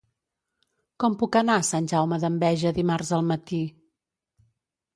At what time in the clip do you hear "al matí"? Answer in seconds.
3.19-3.63